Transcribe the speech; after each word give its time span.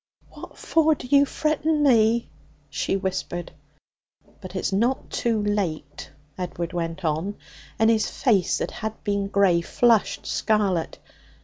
'What 0.29 0.57
for 0.57 0.95
do 0.95 1.05
you 1.05 1.25
fritten 1.25 1.83
me?' 1.83 2.27
she 2.71 2.95
whispered. 2.97 3.51
'But 4.41 4.55
it's 4.55 4.73
not 4.73 5.11
too 5.11 5.39
late,' 5.43 6.09
Edward 6.39 6.73
went 6.73 7.05
on, 7.05 7.35
and 7.77 7.87
his 7.91 8.09
face, 8.09 8.57
that 8.57 8.71
had 8.71 9.03
been 9.03 9.27
grey, 9.27 9.61
flushed 9.61 10.25
scarlet. 10.25 10.97